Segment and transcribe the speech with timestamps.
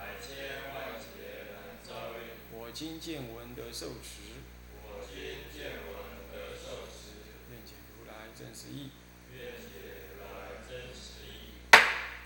[0.00, 2.40] 百千万劫难遭遇。
[2.50, 4.40] 我今见闻得受持，
[4.80, 8.92] 我今见闻得受持，愿解如来真实义。
[9.30, 11.60] 愿解如来真实义。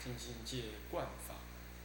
[0.00, 1.34] 精进戒观法，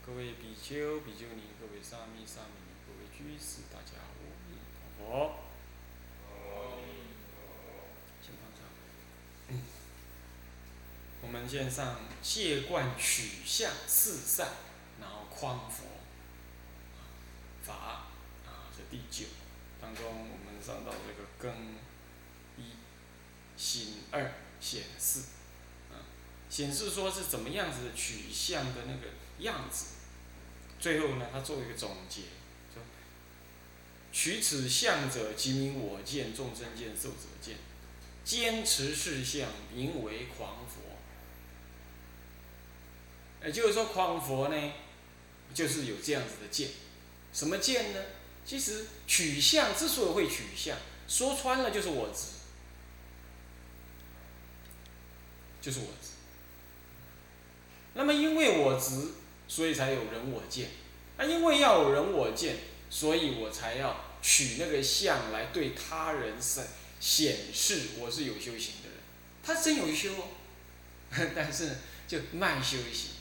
[0.06, 4.14] 各位比丘、比丘尼，各位沙弥、沙弥尼，各位居士，大家阿
[4.46, 5.42] 弥陀佛。
[6.30, 7.90] 阿弥陀佛。
[8.22, 8.70] 先放上。
[9.50, 9.64] 嗯
[11.22, 14.48] 我们先上戒观取向四善，
[15.00, 15.86] 然后匡佛
[17.62, 17.74] 法
[18.46, 19.26] 啊，这第九
[19.82, 21.76] 当中，我们上到这个根
[22.58, 22.72] 一
[23.56, 25.22] 心二显四
[25.92, 26.04] 啊，
[26.50, 29.96] 显示说是怎么样子的取向的那个样子。
[30.80, 32.22] 最后呢，他做一个总结，
[32.74, 32.82] 说
[34.12, 37.58] 取此相者，即名我见、众生见、寿者见。
[38.24, 40.82] 坚持事相，名为狂佛。
[43.44, 44.74] 也就是说，狂佛呢，
[45.54, 46.70] 就是有这样子的见。
[47.34, 48.00] 什么见呢？
[48.46, 50.76] 其实取向之所以会取向，
[51.08, 52.26] 说穿了就是我执，
[55.62, 56.10] 就是我执。
[57.94, 59.10] 那么因为我执，
[59.48, 60.70] 所以才有人我见。
[61.18, 62.56] 那因为要有人我见，
[62.90, 66.66] 所以我才要取那个相来对他人显
[67.00, 68.98] 显示我是有修行的人。
[69.44, 70.28] 他真有修哦，
[71.36, 71.78] 但是
[72.08, 73.12] 就慢修行，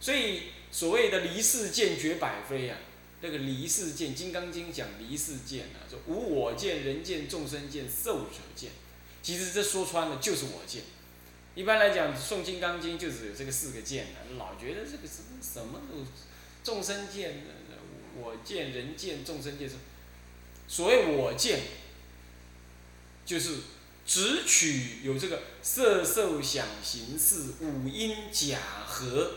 [0.00, 2.78] 所以所谓的离世见绝百非啊，
[3.20, 8.70] 那个离世见，《金刚经》讲离世见啊，说无我见、人见、众生见、寿者见。
[9.22, 10.82] 其实这说穿了就是我见。
[11.54, 15.80] 一般来讲，诵《金刚经》就只有这个四个见啊，老觉得这个什么什么
[16.64, 17.44] 众生见、
[18.16, 19.74] 我见、人见、众生见是。
[20.66, 21.60] 所谓我见，
[23.26, 23.56] 就是
[24.06, 29.32] 只取有这个色受想行识五阴假合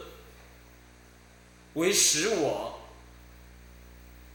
[1.74, 2.80] 为实我，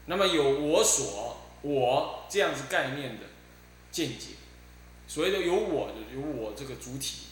[0.07, 3.25] 那么有我所我这样子概念的
[3.91, 4.31] 见解，
[5.07, 7.27] 所谓的有我的有我这个主体，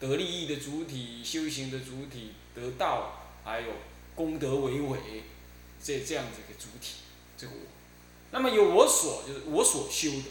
[0.00, 3.68] 得利益的主体，修行的主体，得道还有
[4.14, 4.98] 功德为伟，
[5.82, 6.96] 这这样子一个主体，
[7.36, 7.60] 这个我。
[8.30, 10.24] 那么有我所，就是我所修的，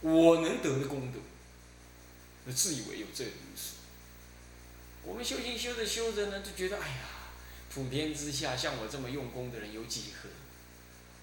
[0.00, 1.18] 我能得的功德，
[2.46, 3.74] 那自以为有这个意思。
[5.04, 6.94] 我们修行修着修着呢，就觉得哎呀，
[7.72, 10.28] 普天之下像我这么用功的人有几何？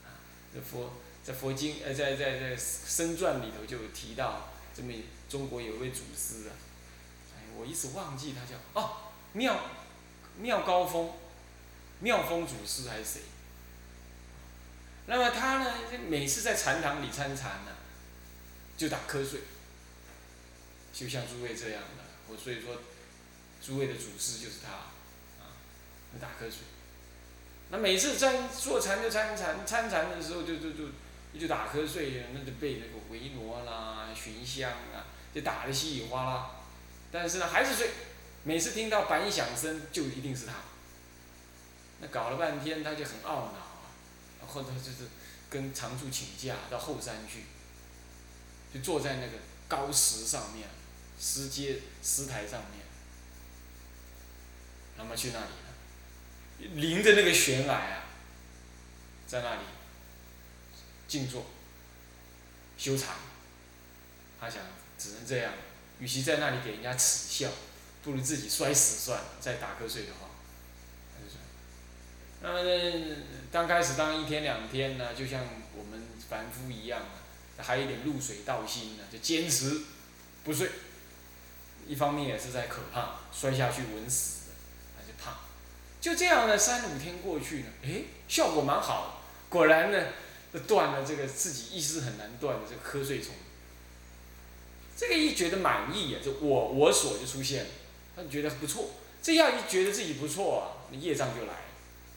[0.08, 0.16] 啊，
[0.54, 0.94] 这佛
[1.24, 4.94] 在佛经呃，在在在僧传里头就有提到，这么
[5.30, 6.56] 中国有一位祖师啊，
[7.36, 9.60] 哎，我一时忘记他叫哦，妙
[10.40, 11.12] 妙高峰，
[12.00, 13.22] 妙峰祖师还是谁？
[15.06, 15.74] 那么他呢，
[16.10, 17.72] 每次在禅堂里参禅呢，
[18.78, 19.42] 就打瞌睡，
[20.94, 22.78] 就像诸位这样的，我所以说，
[23.62, 24.92] 诸位的祖师就是他，
[26.20, 26.60] 打瞌睡。
[27.70, 30.86] 那每次参坐禅就参禅，参禅的时候就就就
[31.40, 36.52] 就打瞌睡，那就被那个维罗啦、寻香啊，就打得稀里哗啦。
[37.12, 37.90] 但是呢，还是睡。
[38.44, 40.54] 每次听到板响声，就一定是他。
[42.00, 43.92] 那搞了半天，他就很懊恼啊。
[44.48, 45.10] 或者就是
[45.50, 47.44] 跟常住请假到后山去，
[48.74, 49.34] 就坐在那个
[49.68, 50.70] 高石上面，
[51.20, 52.86] 石阶石台上面，
[54.98, 55.52] 那么去那里，
[56.60, 58.06] 临着那个悬崖啊，
[59.28, 59.62] 在那里
[61.08, 61.46] 静坐
[62.78, 63.16] 修禅，
[64.40, 64.62] 他想
[64.98, 65.54] 只能这样，
[66.00, 67.50] 与其在那里给人家耻笑，
[68.04, 69.26] 不如自己摔死算了。
[69.40, 70.28] 再打瞌睡的话。
[72.42, 73.16] 那么呢，
[73.52, 75.44] 刚开始当一天两天呢，就像
[75.76, 77.02] 我们凡夫一样，
[77.58, 79.82] 还有点入水道心呢，就坚持
[80.44, 80.70] 不睡。
[81.88, 84.47] 一方面也是在可怕，摔下去稳死，
[86.08, 90.06] 就这样呢，三五天过去呢，哎，效果蛮好，果然呢，
[90.66, 93.34] 断了这个自己意识很难断的这个瞌睡虫。
[94.96, 97.70] 这个一觉得满意啊，就我我所就出现了，
[98.16, 98.92] 他觉得不错。
[99.22, 101.60] 这样一觉得自己不错啊，那业障就来了。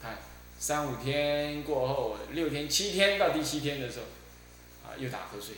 [0.01, 0.17] 看，
[0.57, 4.05] 三五天过后，六天、七天到第七天的时候，
[4.87, 5.55] 啊，又打瞌睡。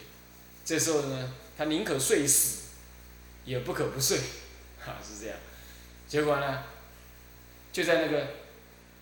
[0.66, 2.70] 这时候呢，他宁可睡死，
[3.46, 4.18] 也不可不睡，
[4.80, 5.38] 哈，是这样。
[6.08, 6.64] 结果呢，
[7.74, 8.28] 就在那个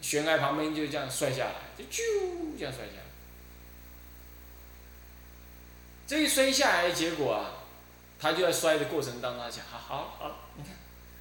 [0.02, 3.02] 悬崖旁边就这样摔下来，就啾这样摔下来。
[6.08, 7.64] 这一摔下来的结果啊，
[8.20, 10.74] 他就在摔的过程当中他想，好好好，你看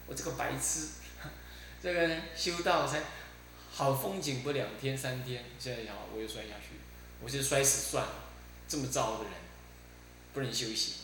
[0.06, 0.88] 我这个白痴，
[1.82, 3.02] 这个修道才
[3.72, 6.80] 好风景不两天三天，现在想我又摔下去，
[7.22, 8.14] 我就摔死算了，
[8.66, 9.32] 这么糟的人，
[10.32, 10.94] 不能休息。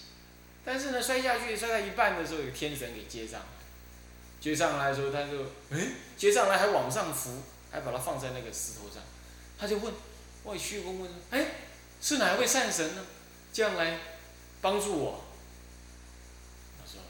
[0.64, 3.40] 但是呢，摔下去摔到一半的时候，有天神给接上，
[4.40, 9.02] 接上来的时候他就，哎，接上来还往上扶，还把它放在那个石头上，
[9.58, 9.92] 他就问，
[10.44, 11.46] 问虚空问，哎，
[12.00, 13.04] 是哪位善神呢？
[13.52, 13.98] 这样来
[14.60, 15.24] 帮助我？
[16.78, 17.00] 他说，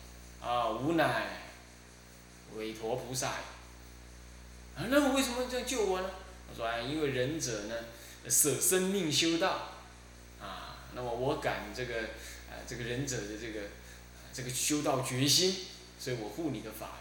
[0.48, 1.40] 啊，无乃
[2.54, 3.28] 韦陀菩萨。
[3.28, 6.10] 啊，那我为什么这样救我呢？
[6.48, 7.74] 他说，啊，因为仁者呢，
[8.28, 9.72] 舍生命修道，
[10.40, 11.94] 啊，那么我感这个。
[12.68, 13.60] 这个忍者的这个
[14.32, 15.66] 这个修道决心，
[16.00, 16.98] 所以我护你的法，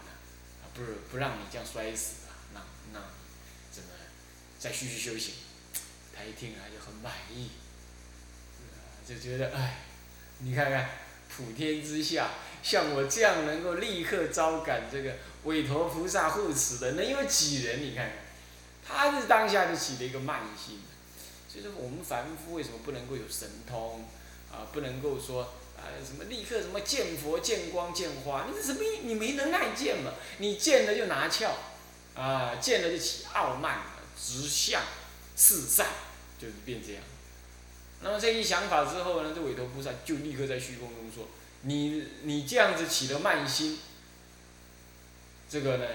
[0.76, 2.60] 不是不让你这样摔死啊，那
[2.92, 3.00] 那
[3.72, 3.88] 怎么
[4.58, 5.32] 再继续修行？
[6.14, 7.50] 他一听啊就很满意，
[9.08, 9.78] 就觉得哎，
[10.40, 10.90] 你看看
[11.34, 12.30] 普天之下，
[12.62, 17.82] 像我这样能够立刻招感这个韦陀菩萨护持的，能有几人？
[17.82, 18.16] 你看看，
[18.86, 20.80] 他是当下就起了一个慢心，
[21.48, 24.04] 所以说我们凡夫为什么不能够有神通？
[24.52, 25.52] 啊，不能够说
[26.04, 30.12] 什么立刻什么见佛见光见花，你什么你没能耐见嘛？
[30.38, 31.56] 你见了就拿翘，
[32.14, 33.82] 啊，见了就起傲慢，
[34.20, 34.82] 直向
[35.34, 35.88] 四散，
[36.38, 37.02] 就是变这样。
[38.02, 41.28] 那么这一想法之后呢，这韦陀菩萨就立刻在虚空中说：
[41.62, 43.78] 你你这样子起了慢心，
[45.48, 45.86] 这个呢，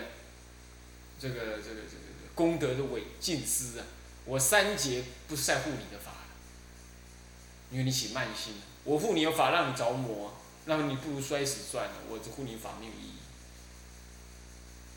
[1.19, 3.85] 这个这个这个功德的伪尽失啊！
[4.25, 6.11] 我三劫不在护你的法。
[7.71, 10.33] 因为你起慢心，我护你有法让你着魔，
[10.65, 11.93] 那么你不如摔死算了。
[12.09, 13.11] 我只护你法没有意义。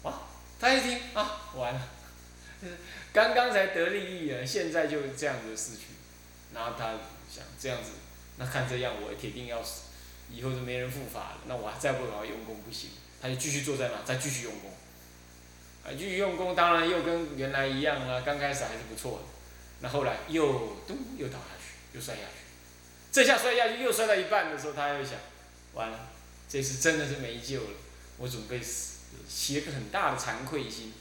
[0.07, 0.23] 啊，
[0.61, 1.81] 他一听啊，完了，
[3.13, 5.87] 刚刚才得利益啊，现在就这样子失去，
[6.55, 6.93] 然后他
[7.31, 7.91] 想这样子，
[8.37, 9.83] 那看这样我铁定要死，
[10.31, 12.91] 以后就没人护法了，那我还再不好好用功不行，
[13.21, 14.71] 他就继续坐在那，再继续用功，
[15.85, 19.25] 啊，继续用功，当然又跟原来一样了，刚开始还是不错的，
[19.81, 22.44] 那后来又咚又倒下去，又摔下去。
[23.15, 25.13] 这下摔下去，又摔到一半的时候，他又想，
[25.75, 26.11] 完了，
[26.49, 27.71] 这次真的是没救了，
[28.19, 28.97] 我准备死，
[29.29, 30.93] 起了个很大的惭愧心。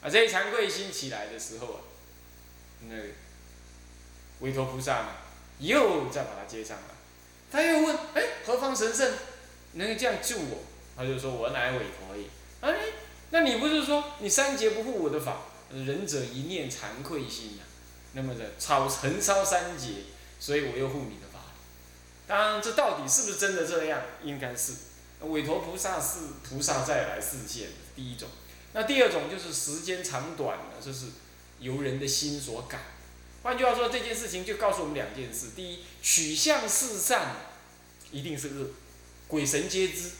[0.00, 1.80] 啊，这一惭愧心起来的时候啊，
[2.88, 3.02] 那个
[4.38, 5.08] 韦陀菩萨呢，
[5.58, 6.84] 又再把他接上来，
[7.52, 9.12] 他又问，哎，何方神圣，
[9.74, 10.62] 能够这样救我？
[10.96, 12.24] 他就说，我乃韦陀也。
[12.62, 12.74] 哎，
[13.28, 15.42] 那你不是说你三劫不护我的法？
[15.70, 17.64] 仁者一念惭愧心呀，
[18.14, 20.04] 那么的超横烧三劫。
[20.40, 21.40] 所以我又护你的法，
[22.26, 24.00] 当然这到底是不是真的这样？
[24.24, 24.72] 应该是，
[25.20, 28.26] 韦陀菩萨是菩萨再来示现第一种。
[28.72, 31.08] 那第二种就是时间长短呢，就是
[31.58, 32.80] 由人的心所感。
[33.42, 37.36] 换句话说，这件事情就告诉我们两件事：第一，取向是善，
[38.10, 38.70] 一定是恶，
[39.28, 40.10] 鬼神皆知。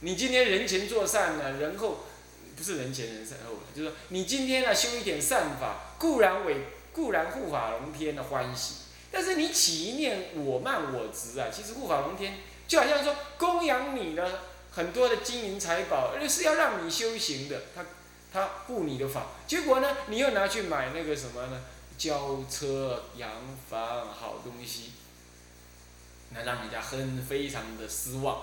[0.00, 2.04] 你今天人前做善呢，人后
[2.54, 8.74] 不是人前人后，就是说你今天呢修一点善法，固然为固然护法龙天的欢喜。
[9.12, 14.38] 但是你起一念我慢我执啊，其实护法龙天就好像说供养你呢
[14.70, 17.84] 很多的金银财宝，而是要让你修行的，他
[18.32, 21.60] 他护你的法，结果呢你又拿去买那个什么呢？
[21.98, 23.28] 轿车洋
[23.68, 24.92] 房好东西，
[26.30, 28.42] 那让人家很非常的失望，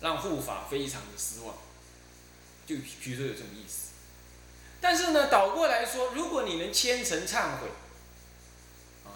[0.00, 1.54] 让护法非常的失望，
[2.66, 3.92] 就据说有这种意思。
[4.80, 7.68] 但是呢倒过来说，如果你能虔诚忏悔。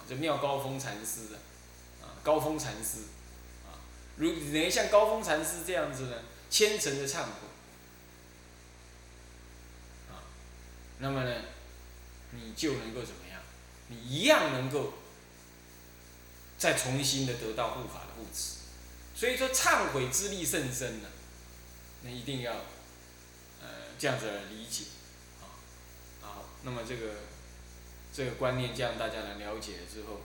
[0.09, 1.37] 就妙高峰禅师的，
[2.01, 2.99] 啊，高峰禅师，
[3.67, 3.75] 啊，
[4.17, 6.17] 如能像高峰禅师这样子呢，
[6.49, 7.49] 虔诚的忏悔，
[10.09, 10.23] 啊，
[11.01, 11.43] 那么呢，
[12.31, 13.41] 你就能够怎么样？
[13.89, 14.93] 你一样能够
[16.57, 18.59] 再重新的得到护法的护持。
[19.15, 21.09] 所以说，忏悔之力甚深呢，
[22.03, 22.53] 那一定要，
[23.61, 24.85] 呃，这样子来理解，
[25.41, 25.51] 啊，
[26.21, 27.15] 好，那么这个。
[28.17, 30.23] 这个观念，这样大家能了解了之后，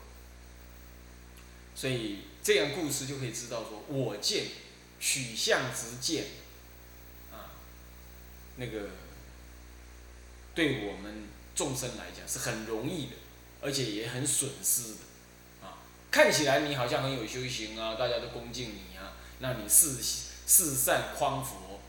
[1.76, 4.46] 所以这样故事就可以知道说，我见
[4.98, 6.28] 取向直见，
[7.34, 7.52] 啊，
[8.56, 8.92] 那个
[10.56, 13.16] 对我们众生来讲是很容易的，
[13.62, 15.80] 而且也很损失的，啊，
[16.10, 20.02] 看起来你好像很有修行啊，大家都恭敬你啊，那你四
[20.46, 21.82] 四善匡佛，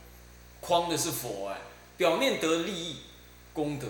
[0.60, 1.60] 匡的是佛哎，
[1.96, 3.02] 表面得利益
[3.52, 3.86] 功德。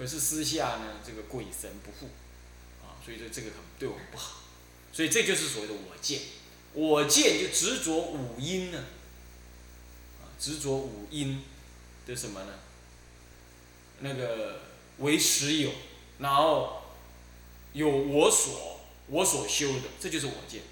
[0.00, 2.08] 可是私下呢，这个鬼神不护，
[2.82, 4.44] 啊，所以说这个很对我们不好，
[4.94, 6.22] 所以这就是所谓的我见，
[6.72, 8.82] 我见就执着五阴呢，
[10.22, 11.44] 啊，执着五阴
[12.06, 12.54] 的什么呢？
[13.98, 14.62] 那个
[15.00, 15.70] 为实有，
[16.18, 16.82] 然后
[17.74, 20.62] 有我所我所修的，这就是我见。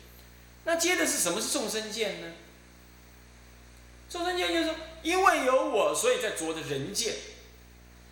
[0.64, 2.32] 那接的是什么是众生见呢？
[4.08, 7.14] 众生见就是，因为有我，所以在着的人见，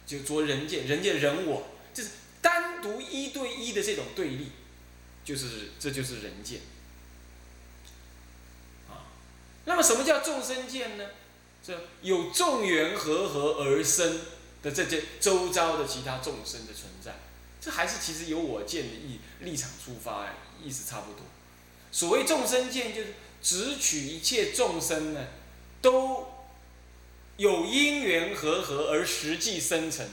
[0.07, 2.11] 就着人见，人见人我，就是
[2.41, 4.53] 单独一对一的这种对立，
[5.25, 6.61] 就是这就是人见。
[8.89, 9.11] 啊，
[9.65, 11.05] 那么什么叫众生见呢？
[11.67, 14.21] 这有众缘和合而生
[14.63, 17.17] 的这些周遭的其他众生的存在，
[17.61, 20.29] 这还是其实有我见的意立场出发，
[20.63, 21.23] 意思差不多。
[21.91, 25.27] 所谓众生见，就是只取一切众生呢，
[25.83, 26.36] 都
[27.37, 30.07] 有因缘和合而实际生成，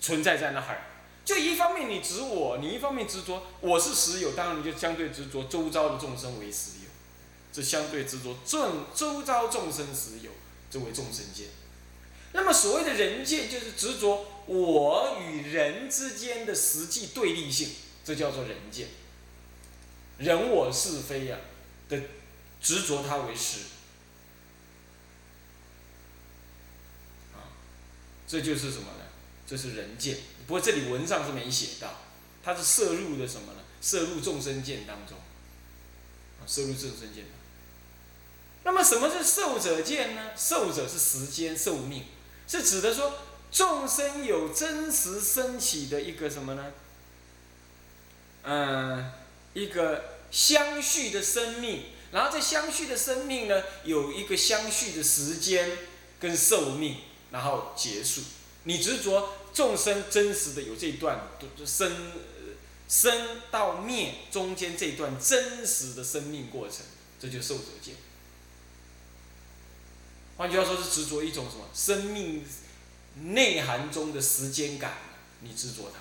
[0.00, 0.86] 存在在那儿。
[1.24, 6.90] 就一方面你执我，你一方面执着我是实有，当然你就相对执着周遭的众生为实有，
[7.52, 10.30] 这相对执着众周遭众生实有。
[10.68, 11.46] 这为众生见，
[12.32, 17.70] 那么所谓的人见，就是执着我与人之间的实际对立性，
[18.04, 18.88] 这叫做人见。
[20.18, 21.38] 人我是非呀
[21.88, 21.96] 的
[22.60, 23.60] 执着它为实，
[28.26, 29.04] 这就是什么呢？
[29.46, 30.18] 这是人见。
[30.46, 32.00] 不过这里文上是没写到，
[32.42, 33.60] 它是摄入的什么呢？
[33.80, 35.16] 摄入众生见当中，
[36.40, 37.24] 啊，摄入众生见。
[38.64, 40.30] 那么什么是寿者见呢？
[40.36, 42.04] 寿者是时间寿命，
[42.48, 43.12] 是指的说
[43.52, 46.72] 众生有真实升起的一个什么呢？
[48.42, 49.12] 嗯，
[49.54, 55.78] 一个相续的生命，然后这相续的生命呢，有一个相续的时间
[56.18, 56.96] 跟寿命，
[57.30, 58.22] 然后结束。
[58.64, 61.28] 你执着众生真实的有这段
[61.64, 62.12] 生
[62.88, 66.78] 生到灭中间这段真实的生命过程，
[67.20, 67.94] 这就寿者见。
[70.36, 72.44] 换句话说，是执着一种什么生命
[73.22, 74.98] 内涵中的时间感，
[75.40, 76.00] 你执着它。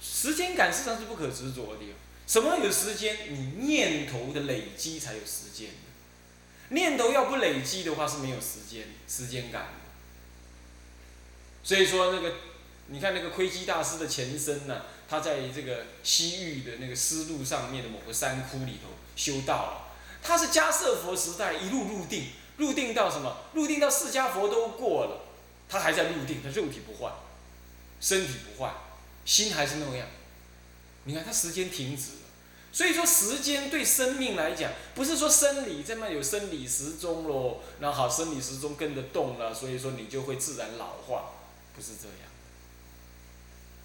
[0.00, 1.82] 时间感实际上是不可执着的。
[2.26, 3.32] 什么有时间？
[3.32, 5.70] 你念头的累积才有时间。
[6.70, 9.68] 念头要不累积的话，是没有时间时间感的。
[11.62, 12.34] 所以说，那个
[12.86, 19.82] 你看那个窥基大师的前身呢，他在这个西域的那个丝路上面的某个山窟里头修道了。
[20.22, 22.28] 他是迦摄佛时代一路入定。
[22.58, 23.36] 入定到什么？
[23.52, 25.26] 入定到释迦佛都过了，
[25.68, 27.12] 他还在入定，他肉体不坏，
[28.00, 28.72] 身体不坏，
[29.26, 30.08] 心还是那样。
[31.04, 32.25] 你看他时间停止了，
[32.76, 41.30] 所以说时间对生命来讲，不是说生理这么有生理时钟喽，那好生理时钟跟着动了，所以说你就会自然老化，
[41.74, 42.28] 不是这样。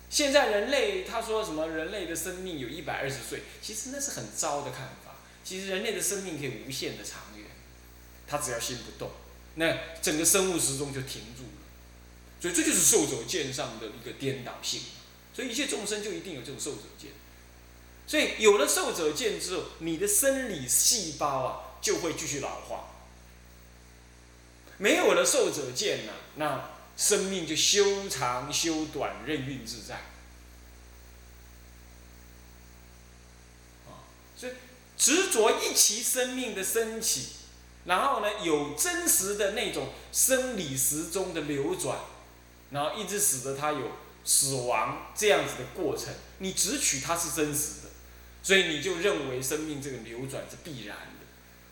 [0.10, 1.70] 现在人类他说什么？
[1.70, 5.16] 人类的生命有一百二十岁，其实那是很糟的看法。
[5.42, 7.46] 其实人类的生命可以无限的长远。
[8.28, 9.10] 他只要心不动，
[9.56, 11.64] 那整个生物时钟就停住了，
[12.42, 14.82] 所以这就是受者见上的一个颠倒性。
[15.34, 17.12] 所以一切众生就一定有这种受者见，
[18.12, 22.90] 所以有了受者见之后，你的生理细胞啊就会继续老化。
[24.78, 29.96] 没有了受者见呢，那生命就修长修短，任运自在。
[33.88, 34.04] 啊，
[34.36, 34.52] 所以
[34.98, 37.28] 执着一其生命的升起。
[37.86, 41.98] 然后呢，有真实的那种生理时钟的流转，
[42.72, 43.92] 然后一直使得它有
[44.26, 47.91] 死亡这样子的过程，你只取它是真实的，
[48.44, 51.26] 所以你就认为生命这个流转是必然的。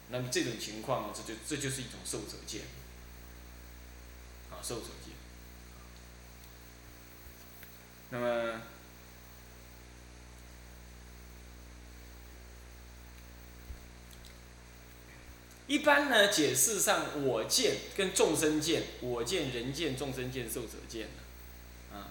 [0.10, 2.62] 那么这种情况呢，这就这就是一种受者见，
[4.52, 5.14] 啊，受者见。
[8.12, 8.62] 那么。
[15.68, 21.10] 一般呢，解释上我见跟众生见，我见人见众生见受者见
[21.94, 22.10] 啊。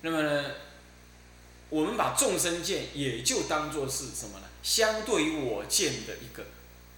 [0.00, 0.50] 那么呢，
[1.72, 4.44] 我们把众生见也就当做是什么呢？
[4.62, 6.44] 相对于我见的一个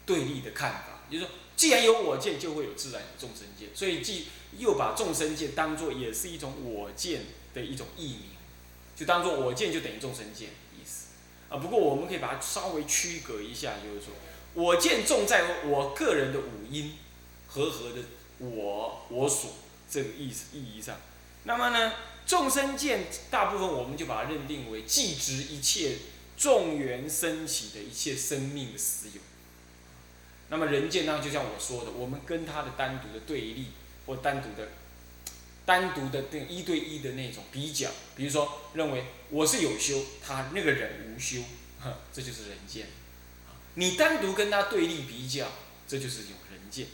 [0.04, 4.26] 对立的看法，就是说，既然有我见，就会有自然有众生见，所以既
[4.59, 7.23] 又把众生见当做也是一种我见
[7.54, 8.23] 的一种异名，
[8.97, 11.07] 就当做我见就等于众生见意思。
[11.49, 14.12] 啊，不过我们可以把它稍微区隔一下，就是说，
[14.54, 16.95] 我见重在我个人的五音
[17.47, 18.02] 和合的
[18.38, 19.52] 我我所
[19.88, 20.97] 这个意思意义上。
[21.45, 21.93] 那么呢，
[22.26, 25.97] 众生见大部分我们就把它认定为即执一切
[26.37, 29.21] 众缘升起的一切生命的实有。
[30.49, 33.69] 那么人见呢，就像我说的，我们跟他的单独的对立
[34.07, 34.69] 或单独的。
[35.66, 41.40] 单独的那一对一的那种比较，比如说认为我是有修，他那个人无修，
[42.12, 42.88] 这就是人见。
[43.73, 45.47] 你单独跟他对立比较，
[45.88, 46.88] 这就是有人见。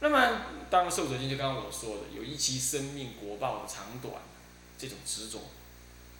[0.00, 4.14] 那么，当然，寿者经就刚刚我说的，有一期生命果报的长短，
[4.78, 5.40] 这种执着。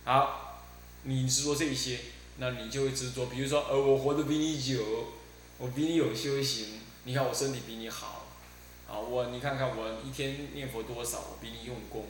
[0.05, 0.65] 好，
[1.05, 2.01] 你执着这些，
[2.39, 3.27] 那你就会执着。
[3.27, 5.13] 比如说，呃，我活得比你久，
[5.59, 8.27] 我比你有修行，你看我身体比你好，
[8.89, 12.07] 啊，我你看看我一天念佛多少，我比你用功。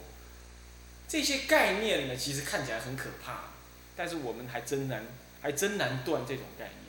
[1.07, 3.51] 这些概念呢，其实看起来很可怕，
[3.95, 5.05] 但是我们还真难，
[5.43, 6.81] 还真难断这种概念。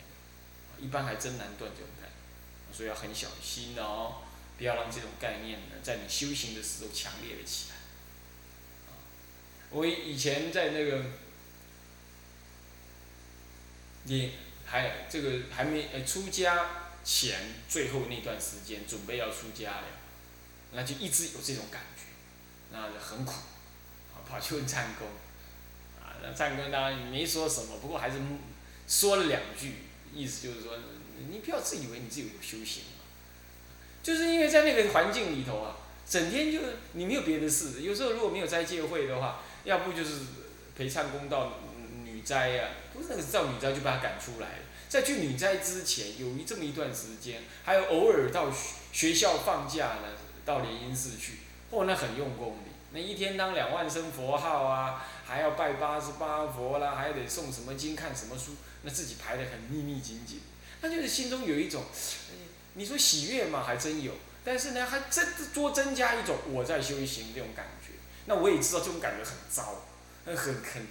[0.79, 4.21] 一般还真难断这种概念，所以要很小心哦。
[4.61, 7.75] 不要让这种概念呢，在你修行的时候强烈了起来。
[9.71, 11.03] 我以前在那个，
[14.03, 19.87] 你还这个还没呃出家前最后那段时间，准备要出家了，
[20.73, 22.03] 那就一直有这种感觉，
[22.71, 23.31] 那就很苦，
[24.13, 25.07] 啊，跑去问禅公，
[25.99, 28.19] 啊，那禅公当然没说什么，不过还是
[28.87, 29.77] 说了两句，
[30.13, 30.77] 意思就是说，
[31.27, 32.83] 你不要自以为你自己有修行。
[34.03, 35.77] 就是因为在那个环境里头啊，
[36.09, 36.59] 整天就
[36.93, 37.81] 你没有别的事。
[37.81, 40.21] 有时候如果没有斋戒会的话，要不就是
[40.75, 41.59] 陪唱公到
[42.03, 44.63] 女斋啊，不是那个到女斋就把他赶出来了。
[44.89, 48.51] 在去女斋之前，有一这么一段时间，还有偶尔到
[48.91, 50.09] 学校放假呢，
[50.43, 51.37] 到莲因寺去，
[51.71, 52.71] 嚯，那很用功的。
[52.93, 60.41] 那一天当两万声佛号啊，还要拜八十八佛啦，还得诵什么经、看什么书，那自己排得很密密紧紧，
[60.81, 61.85] 那就是心中有一种。
[62.73, 64.13] 你说喜悦嘛，还真有，
[64.43, 67.93] 但是呢，还增多增加一种我在修行这种感觉。
[68.25, 69.83] 那我也知道这种感觉很糟，
[70.25, 70.87] 很很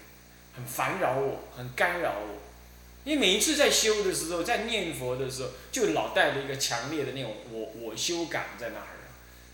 [0.56, 2.38] 很烦扰我，很干扰我。
[3.04, 8.86] 因为每一次在修的时候，在念佛的时候，就老带着一个强烈的那种我我修感在那儿。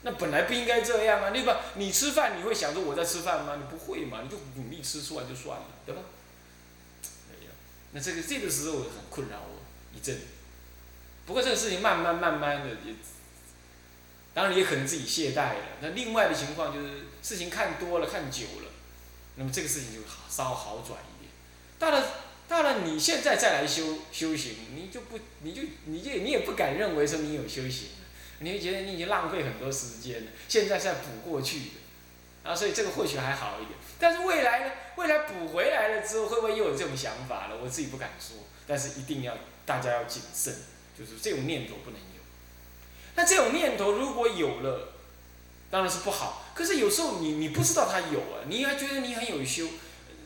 [0.03, 1.61] 那本来不应该这样啊，对吧？
[1.75, 3.57] 你吃饭你会想着我在吃饭吗？
[3.57, 4.21] 你不会嘛？
[4.23, 6.03] 你就努力吃，吃完就算了，对吧？
[7.29, 7.53] 没有。
[7.93, 9.63] 那这个这个时候很困扰我
[9.97, 10.17] 一阵。
[11.27, 12.95] 不过这个事情慢慢慢慢的也，
[14.33, 15.61] 当然也可能自己懈怠了。
[15.81, 18.71] 那另外的情况就是事情看多了看久了，
[19.35, 21.33] 那么这个事情就好稍好转一点。
[21.79, 22.07] 到了
[22.49, 27.89] 到了你现在再来修修行，你就不你就你就你也不敢认为说你有修行，
[28.39, 30.31] 你会觉得你已经浪费很多时间了。
[30.49, 33.77] 现在是要补过去的，啊，所以这个或许还好一点。
[33.99, 34.73] 但是未来呢？
[34.95, 37.57] 未来补回来了之后，会不会又有这种想法了？
[37.57, 38.37] 我自己不敢说，
[38.67, 40.55] 但是一定要大家要谨慎。
[40.99, 42.23] 就是这种念头不能有，
[43.17, 44.93] 那这种念头如果有了，
[45.71, 46.47] 当然是不好。
[46.55, 49.69] 可是有时候你你不知道他有啊，你还觉得你很有修，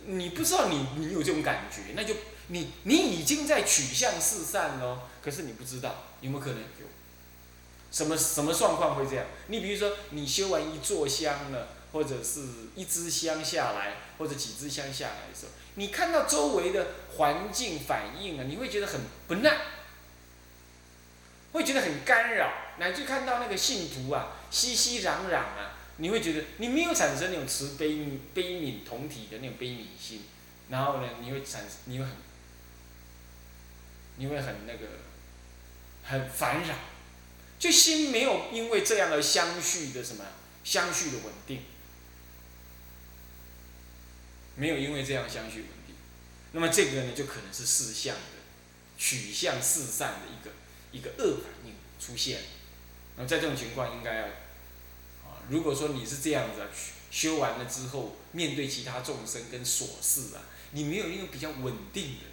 [0.06, 2.14] 你不知道你你有这种感觉，那就
[2.48, 6.86] 你你已经在取向四善了，可是你不知道有没有可能有，
[7.90, 9.26] 什么什么状况会这样？
[9.48, 12.42] 你比如说你修完一座香了，或者是
[12.76, 19.56] 一支香下来，或者几支香下来的时候，你看到周围的环境反应啊，你会觉得很不耐。
[21.52, 30.22] 会觉得很干扰，乃至看到那个信徒啊，熙熙攘攘啊，你会觉得你没有产生那种慈悲、悲悯同体的那种悲悯心，
[30.68, 32.12] 然后呢，你会产，你会很，
[34.16, 34.86] 你会很那个，
[36.04, 36.74] 很烦扰，
[37.58, 40.24] 就心没有因为这样的相续的什么，
[40.62, 41.62] 相续的稳定，
[44.54, 45.96] 没有因为这样相续稳定，
[46.52, 48.20] 那么这个呢，就可能是四相的，
[48.96, 50.52] 取向四善的一个。
[50.92, 52.40] 一个恶反应出现，
[53.16, 54.24] 那么在这种情况应该要，
[55.22, 56.68] 啊，如果说你是这样子啊，
[57.10, 62.26] 修完了之后，面对其他众生跟琐事啊，你没有一种比较稳定的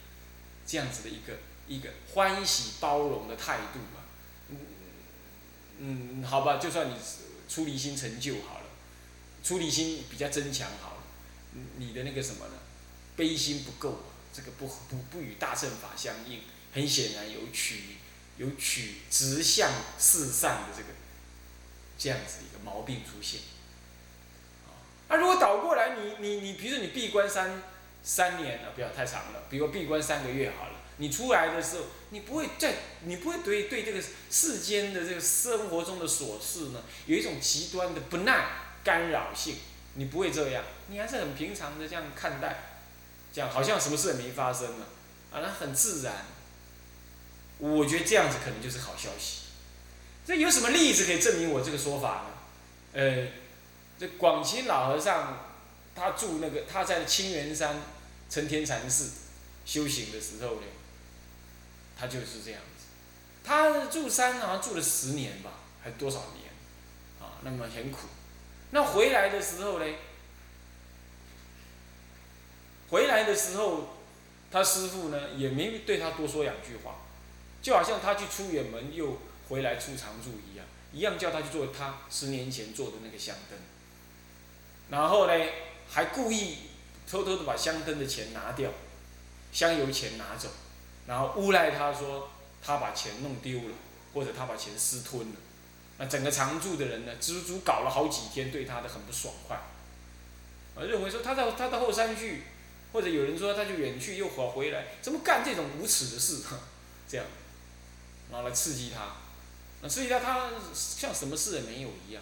[0.65, 4.01] 这样子的一个一个欢喜包容的态度啊，
[4.49, 4.57] 嗯
[5.79, 6.95] 嗯，好吧，就算你
[7.47, 8.65] 出离心成就好了，
[9.43, 11.03] 出离心比较增强好了，
[11.77, 12.53] 你的那个什么呢，
[13.15, 16.41] 悲心不够，这个不不不与大乘法相应，
[16.73, 17.97] 很显然有取。
[18.37, 20.89] 有取直向四上的这个
[21.97, 23.41] 这样子一个毛病出现，
[24.67, 24.77] 啊，
[25.09, 27.63] 那如果倒过来，你你你，比如说你闭关三
[28.03, 38.49] 三年了，不要太长了，比如闭关三个月好了，你出来的时候，你不会在，你不会对对这个世间的这个生活中的琐事呢，有一种极端的不耐
[38.83, 39.55] 干扰性，
[39.95, 42.63] 你不会这样，你还是很平常的这样看待，
[43.33, 44.85] 这样好像什么事也没发生呢，
[45.31, 46.36] 啊，那很自然。
[47.59, 49.41] 我觉得这样子可能就是好消息。
[50.25, 52.29] 这有什么例子可以证明我这个说法呢？
[52.93, 53.27] 呃，
[53.97, 55.45] 这广清老和尚
[55.95, 57.81] 他住那个他在清源山
[58.29, 59.11] 成天禅寺
[59.65, 60.67] 修行的时候呢，
[61.97, 62.85] 他就是这样子。
[63.43, 66.51] 他住山好像住了十年吧，还多少年？
[67.21, 68.07] 啊，那么很苦。
[68.71, 69.85] 那回来的时候呢？
[72.89, 73.97] 回来的时候，
[74.51, 76.95] 他师傅呢也没对他多说两句话。
[77.67, 83.59] 就好像他去出远门，又回来出常住一样，一样叫他去做他十年前做的那个香灯，
[84.89, 85.33] 然后呢，
[85.89, 86.59] 还故意
[87.05, 88.71] 偷偷的把香灯的钱拿掉，
[89.51, 90.47] 香油钱拿走，
[91.07, 92.29] 然后诬赖他说
[92.63, 93.75] 他把钱弄丢了，
[94.13, 95.35] 或者他把钱私吞了，
[95.97, 99.57] 那整个常住的人呢，足足搞了好几天，对他的很不爽快，
[100.77, 102.43] 啊，认为说他到他到后山去，
[102.93, 106.43] 或者有人说他就远去又跑回来，怎么干这种无耻的事？
[107.09, 107.25] 这样，
[108.31, 109.15] 然后来刺激他，
[109.81, 112.21] 那刺激他，他像什么事也没有一样。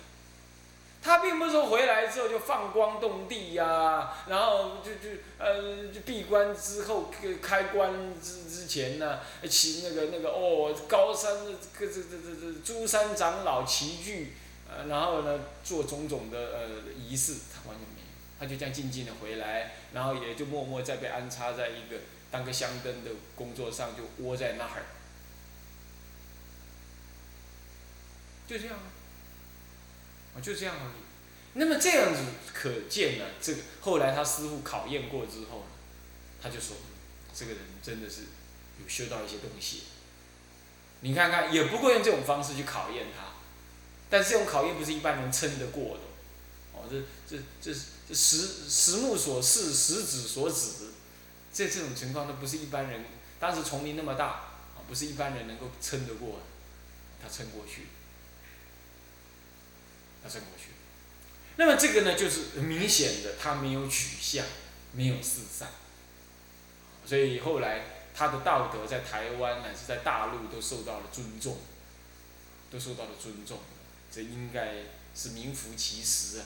[1.01, 7.11] 他并不是说回来之后就放光动地呀，然后就就呃就闭关之后
[7.43, 14.33] 开关之之前呢，请那个那个哦高山的这这这这这诸山长老齐聚，
[14.67, 18.07] 呃然后呢做种种的呃仪式，他完全没有，
[18.39, 21.97] 他就这样静静的回来，然后也就默默在被安插在一个
[22.31, 24.81] 当个香灯的工作上，就窝在那儿，
[28.47, 28.77] 就这样。
[30.35, 31.03] 啊，就这样而已。
[31.53, 32.21] 那么这样子
[32.53, 35.67] 可见呢，这个后来他师傅考验过之后呢，
[36.41, 36.75] 他就说，
[37.33, 38.23] 这个人真的是
[38.81, 39.83] 有修到一些东西。
[40.99, 43.27] 你看看，也不会用这种方式去考验他，
[44.09, 46.03] 但是这种考验不是一般人撑得过的。
[46.73, 47.79] 哦，这这这
[48.09, 48.37] 这实
[48.69, 50.87] 实目所视，实指所指，
[51.53, 53.05] 这这种情况都不是一般人。
[53.39, 56.43] 当时丛林那么大，啊，不是一般人能够撑得过的，
[57.23, 57.87] 他撑过去。
[60.25, 60.71] 他撑过去，
[61.57, 64.43] 那么这个呢，就是明显的他没有取向，
[64.91, 65.69] 没有四散，
[67.05, 67.83] 所以后来
[68.15, 71.59] 他的道德在台湾乃至在大陆都受到了尊重，
[72.71, 73.59] 都受到了尊重，
[74.11, 74.77] 这应该
[75.15, 76.41] 是名副其实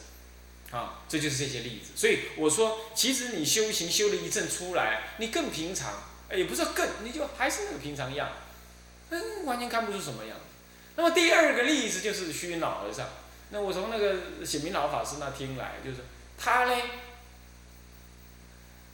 [0.71, 1.91] 啊，这就是这些例子。
[1.95, 6.03] 所以我说，其实你修行修了一阵出来，你更平常，
[6.35, 8.29] 也不是更，你就还是那个平常样，
[9.09, 10.43] 嗯，完全看不出什么样子。
[10.97, 13.07] 那么第二个例子就是虚脑而上。
[13.51, 15.97] 那我从那个显明老法师那听来，就是
[16.37, 16.81] 他呢，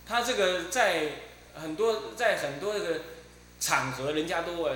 [0.08, 1.12] 他这个在
[1.54, 3.02] 很多在很多个
[3.60, 4.74] 场合，人家都呃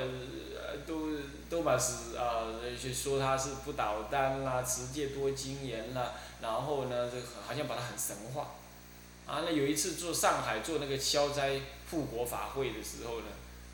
[0.86, 1.12] 都
[1.50, 2.48] 都把是啊
[2.80, 8.56] 去说他是不倒单啦，持戒多精严啦，然后呢，这个好像把他很神话。
[9.26, 11.62] 啊，那有一次做上海做那个消灾
[11.92, 13.28] 护国法会的时候呢，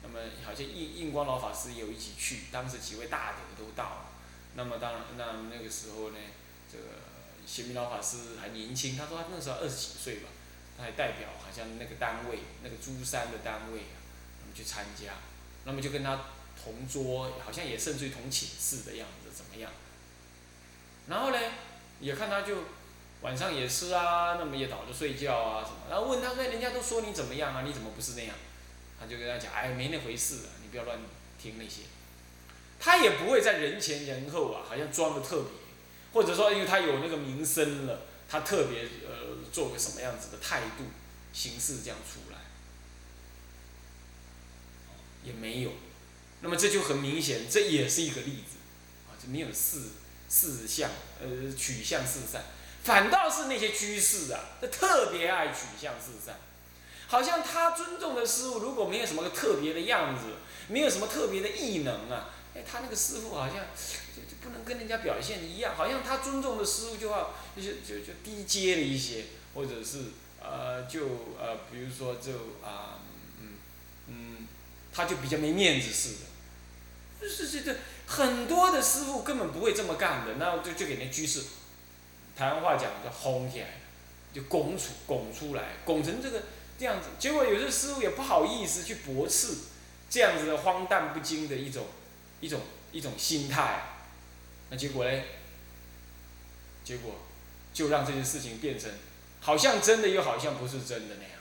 [0.04, 4.06] 那么好像印印光老法师也有一起去，当时几位大德都到了。
[4.56, 6.18] 那么当然，那那个时候呢，
[6.72, 6.84] 这个
[7.46, 10.30] 显明老法师还年轻，他说他那时候二十几岁吧，
[10.78, 14.00] 他还代表好像那个单位，那个珠山的单位啊，
[14.41, 15.13] 那么去参加，
[15.65, 16.26] 那么就跟他
[16.62, 19.72] 同桌，好像也甚至于同寝室的样子，怎么样？
[21.08, 21.38] 然后呢，
[22.00, 22.63] 也看他就
[23.22, 28.36] 晚上也吃啊，那么也倒着睡觉啊什么，然后问他说，人家都说你怎么样啊，你怎么不是那样？
[28.98, 30.98] 他就跟他讲，哎，没那回事啊，你不要乱
[31.38, 31.82] 听那些。
[32.80, 35.50] 他也不会在人前人后啊，好像装的特别，
[36.14, 40.84] 或者说因为他有那个名声了，他特别呃做个什么样子的态度、
[41.34, 42.38] 形式这样出来，
[45.24, 45.72] 也没有。
[46.42, 48.58] 那么这就很明显，这也是一个例子，
[49.10, 49.94] 啊，就没有四
[50.30, 52.44] 四相呃取向四散，
[52.84, 56.36] 反倒是那些居士啊，他特别爱取向四散，
[57.08, 60.26] 好像他尊重的师傅如果没有什么特别的样子，
[60.68, 62.30] 没有什么特别的异能啊。
[62.56, 63.58] 哎，他那个师傅好像
[64.15, 70.06] 就就不能跟人家表现一样，好像他尊重的师傅就要就就就低阶了一些，或者是
[70.41, 71.06] 呃就
[71.38, 72.32] 呃比如说就
[72.63, 73.02] 啊
[73.41, 73.58] 嗯
[74.08, 74.48] 嗯，
[74.94, 81.41] 他就比较没面子似的，就是这这很多的师傅根本不会这么干的，那就就给那居士，
[82.38, 83.82] 台湾话讲叫轰起来，
[84.34, 86.44] 就拱出拱出来，拱成这个
[86.80, 89.58] 这样子，结果有些师傅也不好意思去驳斥
[90.10, 91.86] 这样子的荒诞不经的一种。
[92.41, 93.84] 一种一种心态，
[94.69, 95.21] 那结果呢？
[96.84, 97.15] 结果
[97.74, 98.91] 就让这件事情变成
[99.41, 101.32] 好像真的又好像不是真的那样。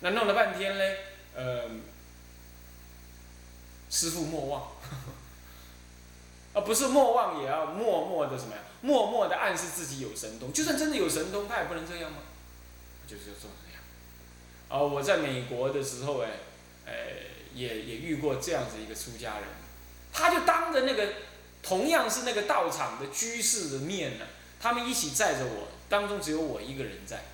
[0.00, 0.84] 那弄了半天呢，
[1.34, 1.68] 呃，
[3.90, 4.62] 师傅莫忘，
[6.54, 8.62] 啊不是莫忘也要默默的什么呀？
[8.80, 10.52] 默默的暗示自己有神通。
[10.52, 12.18] 就算真的有神通，他也不能这样吗？
[13.06, 13.82] 就是做这样。
[14.68, 16.30] 啊，我在美国的时候哎，
[16.86, 16.92] 哎，
[17.54, 19.48] 也也遇过这样子一个出家人。
[20.12, 21.08] 他就当着那个
[21.62, 24.26] 同样是那个道场的居士的面呢，
[24.60, 27.24] 他们一起载着我，当中只有我一个人在，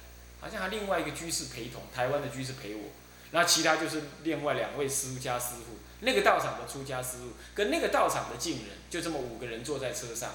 [0.41, 2.91] 好像还另外一个居士陪同，台湾的居士陪我，
[3.33, 10.31] 然后其他就是另外两位出家师傅，那个道场的出家师傅跟那个道场的净人，就这么五个人坐在车上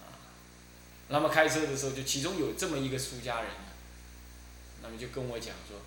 [0.00, 0.18] 啊，
[1.08, 3.50] 那么开车的时候就其中有这么一个出家人，
[4.82, 5.78] 那么就跟我讲说，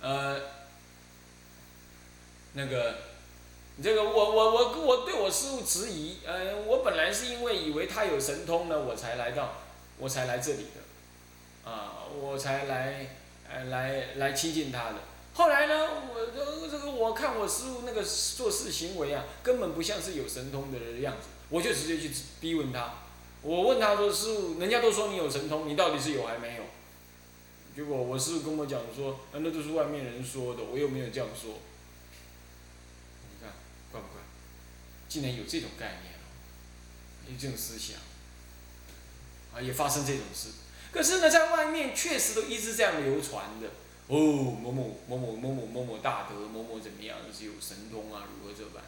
[0.00, 0.40] 呃，
[2.52, 3.09] 那个。
[3.82, 9.54] 这个我我我我对我师傅质疑，呃，我本来是因为以为他有神通呢，我才来到，
[9.98, 13.16] 我才来这里的，啊，我才来，
[13.48, 14.96] 呃，来来亲近他的。
[15.32, 22.94] 后来呢，我这这个我看我师傅那个做事行为啊，根本不像是有神通的人样子，我就直接去逼问他。
[23.42, 26.62] 我问他说：“师傅，人家都说你有神通，你到底是有还没有？”
[27.74, 31.52] 结果我师傅跟我讲说：“那都是外面人说的，我又没有这样说。”
[33.32, 33.50] 你看
[33.90, 34.20] 怪不怪？
[35.10, 36.14] 竟然有这种概念，
[37.26, 37.98] 有这种思想，
[39.52, 40.50] 啊，也发生这种事。
[40.92, 43.66] 可是呢，在外面确实都一直这样流传的。
[44.06, 48.82] 哦，某某某某某某某某大德，某某怎么样，是有神通啊，如何这般？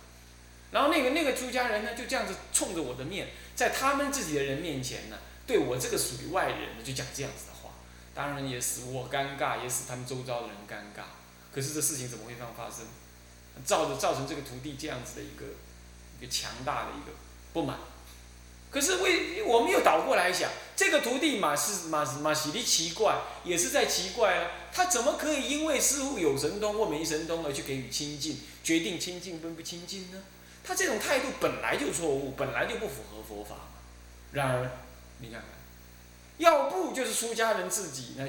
[0.71, 7.75] 然后那个那个出家人呢，就这样子冲着我的面，在他们自己的人面前呢，对我这个属于外人的就讲这样子的话，
[8.15, 11.05] 当然也使我尴尬，也使他们周遭的人尴尬。
[11.53, 12.87] 可是这事情怎么会这样发生？
[13.67, 15.45] 造着造成这个徒弟这样子的一个
[16.23, 17.17] 个强大的一个
[17.53, 17.79] 不满。
[18.71, 30.23] 可是为我们又倒过来想，这个徒弟马是马马喜的奇怪，也是在奇怪啊，他怎么可以因为师傅有神通或没神通而去给予亲近，决定亲近跟不亲近呢？
[30.65, 33.57] 他这种态度本来就错误，本来就不符合佛法。
[34.33, 34.71] 然而，
[35.19, 35.49] 你看看，
[36.39, 38.27] 要不就是出家人自己呢，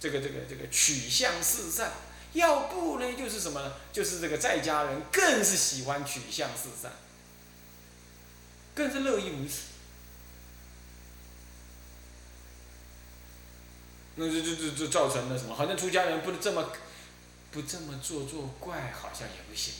[0.00, 1.90] 这个这个这个取向四散；
[2.32, 3.74] 要不呢就是什么呢？
[3.92, 6.92] 就是这个在家人更是喜欢取向四散。
[8.76, 9.62] 更是乐意如此，
[14.16, 15.54] 那这这这这造成了什么？
[15.54, 16.70] 好像出家人不能这么，
[17.50, 19.72] 不这么做作怪，好像也不行。